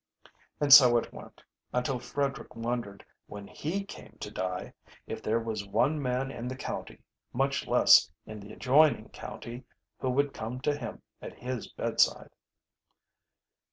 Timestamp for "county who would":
9.09-10.33